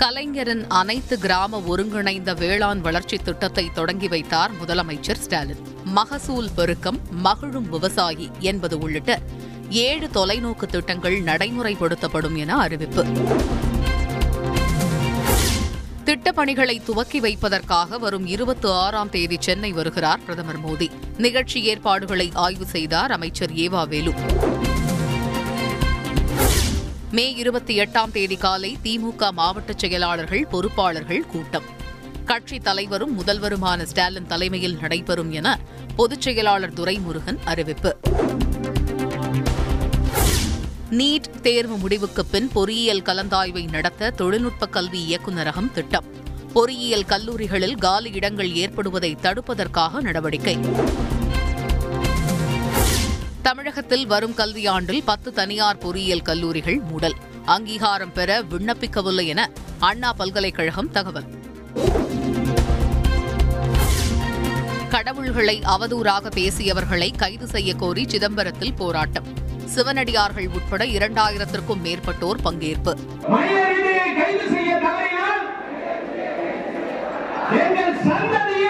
கலைஞரின் 0.00 0.66
அனைத்து 0.68 1.18
கிராம 1.18 1.60
ஒருங்கிணைந்த 1.60 2.34
வேளாண் 2.34 2.80
வளர்ச்சி 2.80 3.16
திட்டத்தை 3.16 3.70
தொடங்கி 3.74 4.08
வைத்தார் 4.08 4.50
முதலமைச்சர் 4.60 5.18
ஸ்டாலின். 5.18 5.62
மகசூல் 5.84 6.50
பெருக்கம் 6.54 7.00
மகிழும் 7.10 7.70
விவசாயி 7.70 8.30
என்பது 8.40 8.78
உள்ளிட்ட 8.78 9.20
ஏழு 9.68 10.08
தொலைநோக்கு 10.14 10.66
திட்டங்கள் 10.66 11.22
நடைமுறைப்படுத்தப்படும் 11.22 12.36
என 12.36 12.56
அறிவிப்பு. 12.56 13.04
திட்டப்பணிகளை 16.04 16.82
துவக்கி 16.84 17.20
வைப்பதற்காக 17.20 17.98
வரும் 17.98 18.26
இருபத்தி 18.26 18.68
ஆறாம் 18.68 19.10
தேதி 19.10 19.36
சென்னை 19.40 19.72
வருகிறார் 19.72 20.24
பிரதமர் 20.24 20.64
மோடி. 20.64 20.88
நிகழ்ச்சி 21.16 21.62
ஏற்பாடுகளை 21.62 22.30
ஆய்வு 22.34 22.66
செய்தார் 22.66 23.12
அமைச்சர் 23.12 23.50
ஏவா 23.50 23.88
வேலு. 23.88 24.12
மே 27.10 27.34
இருபத்தி 27.34 27.78
எட்டாம் 27.78 28.10
தேதி 28.12 28.36
காலை 28.36 28.78
திமுக 28.84 29.30
மாவட்ட 29.30 29.72
செயலாளர்கள் 29.76 30.46
பொறுப்பாளர்கள் 30.50 31.26
கூட்டம். 31.26 31.62
கட்சித் 32.24 32.64
தலைவரும் 32.64 33.22
முதல்வருமான 33.22 33.82
ஸ்டாலின் 33.82 34.26
தலைமையில் 34.26 34.76
நடைபெறும் 34.80 35.30
என 35.30 35.58
பொதுச் 35.96 36.20
செயலாளர் 36.20 36.72
துரைமுருகன் 36.72 37.38
அறிவிப்பு. 37.44 37.96
நீட் 40.90 41.40
தேர்வு 41.42 41.76
முடிவுக்கு 41.76 42.24
பின் 42.24 42.48
பொறியியல் 42.52 43.02
கலந்தாய்வை 43.02 43.70
நடத்த 43.70 44.10
தொழில்நுட்ப 44.10 44.66
கல்வி 44.66 45.14
இயக்குநரகம் 45.14 45.72
திட்டம். 45.72 46.04
பொறியியல் 46.52 47.04
கல்லூரிகளில் 47.04 47.74
காலி 47.74 48.10
இடங்கள் 48.10 48.54
ஏற்படுவதை 48.54 49.16
தடுப்பதற்காக 49.22 50.00
நடவடிக்கை. 50.00 50.58
தமிழகத்தில் 53.48 54.06
வரும் 54.06 54.32
கல்வியாண்டில் 54.32 55.02
பத்து 55.04 55.32
தனியார் 55.32 55.78
பொறியியல் 55.78 56.22
கல்லூரிகள் 56.22 56.80
மூடல். 56.90 57.14
அங்கீகாரம் 57.44 58.12
பெற 58.12 58.42
விண்ணப்பிக்கவில்லை 58.42 59.26
என 59.26 59.50
அண்ணா 59.78 60.12
பல்கலைக்கழகம் 60.12 60.90
தகவல். 60.90 61.24
கடவுள்களை 64.88 65.62
அவதூறாக 65.64 66.30
பேசியவர்களை 66.34 67.16
கைது 67.16 67.46
செய்யக் 67.46 67.78
கோரி 67.78 68.04
சிதம்பரத்தில் 68.04 68.76
போராட்டம். 68.76 69.26
சிவனடியார்கள் 69.64 70.48
உட்பட 70.48 70.84
இரண்டாயிரத்திற்கும் 70.84 71.80
மேற்பட்டோர் 71.84 72.40
பங்கேற்பு. 72.44 72.96
கைது 74.16 74.48
செய்ய 74.50 74.76
எங்கள் 77.50 77.94
சந்ததியே 77.94 78.66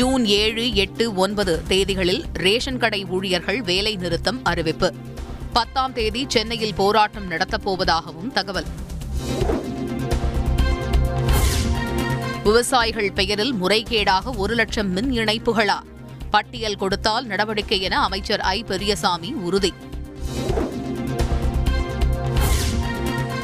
ஜூன் 0.00 0.26
ஏழு 0.26 0.74
எட்டு 0.74 1.14
ஒன்பது 1.14 1.62
தேதிகளில் 1.68 2.24
ரேஷன் 2.32 2.78
கடை 2.78 3.04
ஊழியர்கள் 3.04 3.62
வேலை 3.62 3.96
நிறுத்தம் 3.96 4.44
அறிவிப்பு. 4.44 4.94
பத்தாம் 5.52 5.92
தேதி 5.92 6.24
சென்னையில் 6.28 6.74
போராட்டம் 6.74 7.30
நடத்தப்போவதாகவும் 7.30 8.32
தகவல். 8.34 8.64
விவசாயிகள் 12.44 13.12
பெயரில் 13.12 13.54
முறைகேடாக 13.54 14.36
ஒரு 14.36 14.54
லட்சம் 14.54 14.92
மின் 14.92 15.10
இணைப்புகளா? 15.10 15.78
பட்டியல் 16.30 16.76
கொடுத்தால் 16.76 17.26
நடவடிக்கை 17.26 17.80
என 17.80 18.02
அமைச்சர் 18.02 18.40
ஐ. 18.40 18.62
பெரியசாமி 18.62 19.32
உறுதி. 19.32 19.72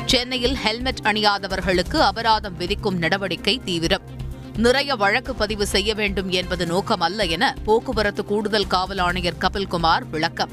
சென்னையில் 0.05 0.55
ஹெல்மெட் 0.55 1.01
அணியாதவர்களுக்கு 1.03 1.97
அபராதம் 1.97 2.57
விதிக்கும் 2.57 2.99
நடவடிக்கை 2.99 3.61
தீவிரம். 3.65 4.25
நிறைய 4.57 4.95
வழக்கு 4.95 5.35
பதிவு 5.35 5.67
செய்ய 5.67 5.95
வேண்டும் 5.95 6.31
என்பது 6.31 6.65
நோக்கமல்ல 6.65 7.29
என 7.29 7.57
போக்குவரத்து 7.65 8.25
கூடுதல் 8.25 8.67
காவல் 8.67 8.99
ஆணையர் 8.99 9.37
கபில்குமார் 9.41 10.03
விளக்கம். 10.11 10.51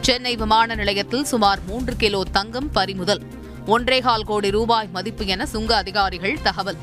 சென்னை 0.00 0.36
விமான 0.36 0.74
நிலையத்தில் 0.74 1.24
சுமார் 1.24 1.60
மூன்று 1.66 1.96
கிலோ 1.96 2.22
தங்கம் 2.32 2.70
பறிமுதல். 2.70 3.22
ஒன்றேகால் 3.66 4.24
கோடி 4.24 4.50
ரூபாய் 4.50 4.88
மதிப்பு 4.92 5.26
என 5.26 5.46
சுங்க 5.46 5.76
அதிகாரிகள் 5.76 6.38
தகவல். 6.42 6.76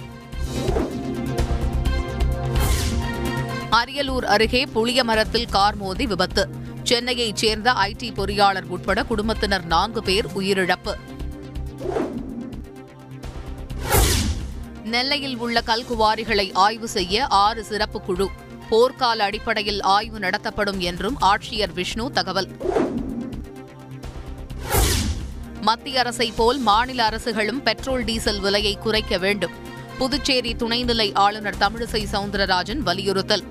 அரியலூர் 3.72 4.26
அருகே 4.26 4.66
புளிய 4.66 5.04
மரத்தில் 5.04 5.50
கார் 5.50 5.76
மோதி 5.76 6.06
விபத்து. 6.06 6.50
சென்னையைச் 6.84 7.36
சேர்ந்த 7.36 7.72
ஐடி 7.72 8.14
பொறியாளர் 8.14 8.68
உட்பட 8.68 9.04
குடும்பத்தினர் 9.04 9.66
நான்கு 9.66 10.04
பேர் 10.04 10.26
உயிரிழப்பு. 10.26 10.94
நெல்லையில் 14.88 15.38
உள்ள 15.38 15.64
கல்குவாரிகளை 15.66 16.50
ஆய்வு 16.54 16.88
செய்ய 16.88 17.26
ஆறு 17.26 17.64
சிறப்பு 17.64 18.02
குழு. 18.02 18.30
போர்க்கால 18.72 19.18
அடிப்படையில் 19.18 19.82
ஆய்வு 19.82 20.20
நடத்தப்படும் 20.20 20.80
என்றும் 20.80 21.18
ஆட்சியர் 21.22 21.74
விஷ்ணு 21.74 22.12
தகவல். 22.12 22.48
மத்திய 25.62 26.00
அரசை 26.00 26.34
போல் 26.36 26.58
மாநில 26.58 27.04
அரசுகளும் 27.04 27.64
பெட்ரோல் 27.64 28.04
டீசல் 28.04 28.40
விலையை 28.40 28.78
குறைக்க 28.78 29.18
வேண்டும். 29.18 29.52
புதுச்சேரி 29.98 30.56
துணைநிலை 30.56 31.16
ஆளுநர் 31.16 31.58
தமிழிசை 31.60 32.06
சவுந்தரராஜன் 32.12 32.78
வலியுறுத்தல். 32.78 33.44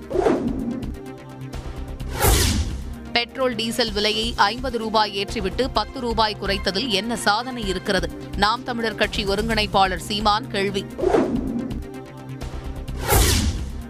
பெட்ரோல் 3.17 3.55
டீசல் 3.55 3.91
விலையை 3.91 4.33
ஐம்பது 4.35 4.77
ரூபாய் 4.77 5.25
ஏற்றிவிட்டு 5.25 5.67
பத்து 5.73 5.99
ரூபாய் 5.99 6.35
குறைத்ததில் 6.41 6.87
என்ன 6.87 7.15
சாதனை 7.15 7.67
இருக்கிறது? 7.67 8.11
நாம் 8.37 8.63
தமிழர் 8.63 8.95
கட்சி 8.95 9.25
ஒருங்கிணைப்பாளர் 9.25 9.95
சீமான் 9.95 10.47
கேள்வி. 10.47 10.85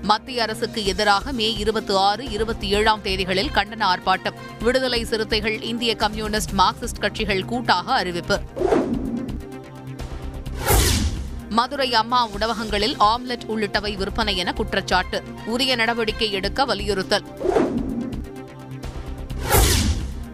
மத்திய 0.01 0.41
அரசுக்கு 0.41 0.85
எதிராக 0.85 1.31
மே 1.31 1.55
இருபத்தி 1.57 1.93
ஆறு 1.93 2.29
இருபத்தி 2.29 2.69
ஏழாம் 2.69 3.03
தேதிகளில் 3.03 3.51
கண்டன 3.53 3.93
ஆர்ப்பாட்டம். 3.93 4.33
விடுதலை 4.59 5.03
சிறுத்தைகள் 5.03 5.61
இந்திய 5.61 5.95
கம்யூனிஸ்ட் 5.95 6.51
மார்க்சிஸ்ட் 6.57 6.99
கட்சிகள் 6.99 7.45
கூட்டாக 7.45 7.93
அறிவிப்பு. 7.93 8.41
மதுரை 11.49 11.93
அம்மா 11.93 12.27
உணவகங்களில் 12.27 12.97
ஆம்லெட் 12.97 13.45
உள்ளிட்டவை 13.47 13.97
விற்பனை 13.97 14.37
என 14.37 14.53
குற்றச்சாட்டு. 14.53 15.23
உரிய 15.45 15.75
நடவடிக்கை 15.75 16.31
எடுக்க 16.31 16.65
வலியுறுத்தல். 16.65 17.25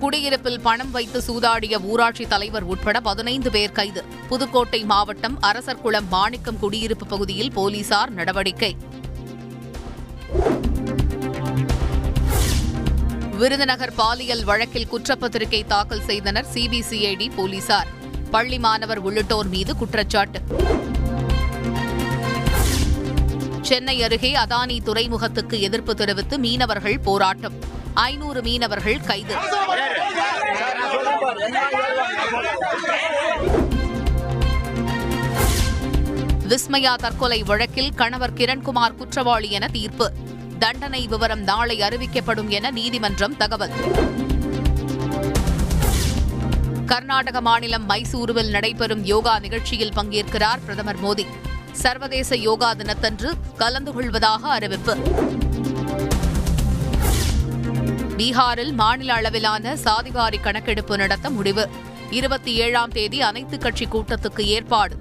குடியிருப்பில் 0.04 0.60
பணம் 0.60 0.92
வைத்து 0.92 1.20
சூதாடிய 1.28 1.82
ஊராட்சி 1.82 2.26
தலைவர் 2.26 2.64
உட்பட 2.64 3.00
பதினைந்து 3.00 3.52
பேர் 3.52 3.72
கைது. 3.72 4.04
புதுக்கோட்டை 4.28 4.84
மாவட்டம் 4.84 5.40
அரசர்குளம் 5.42 6.08
மாணிக்கம் 6.08 6.60
குடியிருப்பு 6.60 7.06
பகுதியில் 7.06 7.52
போலீசார் 7.52 8.12
நடவடிக்கை. 8.12 8.76
விருதுநகர் 13.38 13.94
பாலியல் 13.94 14.44
வழக்கில் 14.44 14.88
குற்றப்பத்திரிகை 14.88 15.66
தாக்கல் 15.66 16.02
செய்தனர் 16.02 16.46
சிபிசிஐடி 16.54 17.30
போலீசார். 17.36 17.88
பள்ளி 18.32 18.60
மாணவர் 18.60 19.00
உள்ளிட்டோர் 19.00 19.48
மீது 19.48 19.76
குற்றச்சாட்டு. 19.76 20.42
சென்னை 23.74 24.04
அருகே 24.04 24.36
அதானி 24.36 24.84
துறைமுகத்துக்கு 24.84 25.62
எதிர்ப்பு 25.62 25.96
தெரிவித்து 25.96 26.40
மீனவர்கள் 26.40 27.00
போராட்டம். 27.00 27.54
ஐநூறு 27.94 28.42
மீனவர்கள் 28.42 29.00
கைது. 29.00 29.36
விஸ்மயா 36.48 36.96
தற்கொலை 36.96 37.44
வழக்கில் 37.44 37.94
கணவர் 37.94 38.34
கிரண்குமார் 38.34 38.96
குற்றவாளி 38.96 39.52
என 39.52 39.68
தீர்ப்பு. 39.68 40.12
தண்டனை 40.60 41.08
விவரம் 41.08 41.44
நாளை 41.44 41.80
அறிவிக்கப்படும் 41.80 42.48
என 42.48 42.72
நீதிமன்றம் 42.72 43.38
தகவல். 43.38 43.72
கர்நாடக 46.86 47.42
மாநிலம் 47.42 47.90
மைசூருவில் 47.90 48.50
நடைபெறும் 48.50 49.06
யோகா 49.06 49.40
நிகழ்ச்சியில் 49.40 49.94
பங்கேற்கிறார் 49.96 50.64
பிரதமர் 50.66 51.04
மோடி. 51.04 51.26
சர்வதேச 51.74 52.36
யோகா 52.36 52.74
தினத்தன்று 52.74 53.34
கலந்து 53.58 53.94
கொள்வதாக 53.94 54.50
அறிவிப்பு. 54.50 54.96
பீகாரில் 58.18 58.74
மாநில 58.74 59.14
அளவிலான 59.14 59.78
சாதிவாரி 59.84 60.42
கணக்கெடுப்பு 60.42 60.98
நடத்த 60.98 61.30
முடிவு. 61.30 61.70
இருபத்தி 62.10 62.54
ஏழாம் 62.54 62.90
தேதி 62.90 63.22
அனைத்துக் 63.22 63.62
கட்சி 63.62 63.86
கூட்டத்துக்கு 63.86 64.40
ஏற்பாடு. 64.40 64.98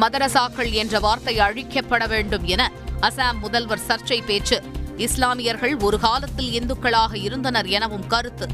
மதரசாக்கள் 0.00 0.70
என்ற 0.70 1.00
வார்த்தை 1.00 1.38
அழிக்கப்பட 1.38 2.08
வேண்டும் 2.08 2.44
என 2.44 2.72
அசாம் 3.00 3.38
முதல்வர் 3.40 3.80
சர்ச்சை 3.88 4.24
பேச்சு. 4.24 4.62
இஸ்லாமியர்கள் 4.96 5.76
ஒரு 5.76 6.00
காலத்தில் 6.00 6.60
இந்துக்களாக 6.60 7.14
இருந்தனர் 7.14 7.66
எனவும் 7.66 8.06
கருத்து. 8.06 8.46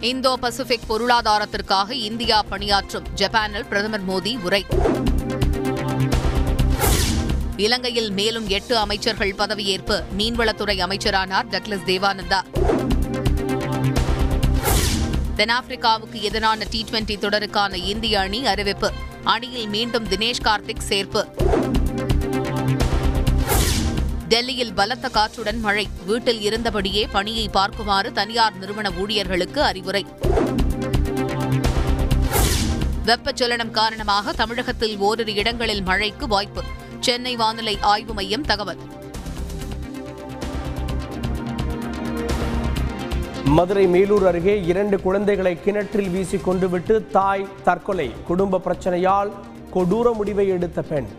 இந்தோ 0.00 0.32
பசிபிக் 0.32 0.80
பொருளாதாரத்திற்காக 0.88 1.90
இந்தியா 1.90 2.42
பணியாற்றும் 2.42 3.06
ஜப்பானில் 3.14 3.64
பிரதமர் 3.64 4.08
மோடி 4.08 4.40
உரை. 4.40 4.66
இலங்கையில் 7.56 8.10
மேலும் 8.10 8.48
எட்டு 8.48 8.76
அமைச்சர்கள் 8.76 9.34
பதவியேற்பு. 9.34 10.02
மீன்வளத்துறை 10.18 10.78
அமைச்சரானார் 10.78 11.48
டக்லஸ் 11.50 11.86
தேவானந்தா. 11.86 12.40
தென்னாப்பிரிக்காவுக்கு 15.36 16.20
எதிரான 16.20 16.64
டி 16.70 16.84
டுவெண்டி 16.90 17.18
தொடருக்கான 17.18 17.74
இந்திய 17.74 18.20
அணி 18.20 18.46
அறிவிப்பு. 18.46 18.92
அணியில் 19.24 19.68
மீண்டும் 19.68 20.08
தினேஷ் 20.08 20.42
கார்த்திக் 20.42 20.82
சேர்ப்பு. 20.88 21.24
டெல்லியில் 24.32 24.74
பலத்த 24.74 25.08
காற்றுடன் 25.08 25.60
மழை. 25.60 25.88
வீட்டில் 26.06 26.40
இருந்தபடியே 26.40 27.06
பணியை 27.12 27.50
பார்க்குமாறு 27.52 28.12
தனியார் 28.12 28.56
நிறுவன 28.56 28.90
ஊழியர்களுக்கு 28.90 29.62
அறிவுரை. 29.62 30.06
வெப்பச்சலனம் 33.06 33.70
காரணமாக 33.70 34.32
தமிழகத்தில் 34.32 34.98
ஓரிரு 34.98 35.34
இடங்களில் 35.34 35.82
மழைக்கு 35.82 36.28
வாய்ப்பு. 36.28 36.62
சென்னை 37.00 37.36
வானிலை 37.36 37.78
ஆய்வு 37.80 38.14
மையம் 38.14 38.42
தகவல். 38.42 38.76
மதுரை 43.44 43.86
மேலூர் 43.86 44.26
அருகே 44.26 44.62
இரண்டு 44.62 45.00
குழந்தைகளை 45.00 45.62
கிணற்றில் 45.62 46.10
வீசி 46.10 46.36
கொண்டுவிட்டு 46.36 47.06
தாய் 47.06 47.48
தற்கொலை. 47.64 48.12
குடும்ப 48.26 48.58
பிரச்சனையால் 48.58 49.32
கொடூர 49.74 50.12
முடிவை 50.12 50.48
எடுத்த 50.48 50.82
பெண். 50.82 51.10